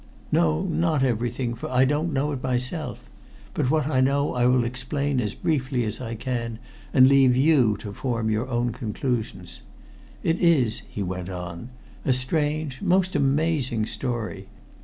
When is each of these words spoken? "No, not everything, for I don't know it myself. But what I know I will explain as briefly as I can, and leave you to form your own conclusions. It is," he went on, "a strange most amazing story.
"No, 0.31 0.63
not 0.63 1.03
everything, 1.03 1.53
for 1.53 1.69
I 1.69 1.85
don't 1.85 2.11
know 2.11 2.31
it 2.31 2.41
myself. 2.41 3.07
But 3.53 3.69
what 3.69 3.85
I 3.85 4.01
know 4.01 4.33
I 4.33 4.47
will 4.47 4.63
explain 4.63 5.21
as 5.21 5.35
briefly 5.35 5.85
as 5.85 6.01
I 6.01 6.15
can, 6.15 6.57
and 6.91 7.07
leave 7.07 7.35
you 7.35 7.77
to 7.77 7.93
form 7.93 8.31
your 8.31 8.47
own 8.49 8.71
conclusions. 8.71 9.61
It 10.23 10.39
is," 10.39 10.81
he 10.89 11.03
went 11.03 11.29
on, 11.29 11.69
"a 12.03 12.13
strange 12.13 12.81
most 12.81 13.15
amazing 13.15 13.85
story. 13.85 14.47